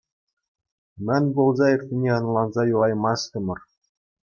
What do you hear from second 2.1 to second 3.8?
ӑнланса юлаймастӑмӑр.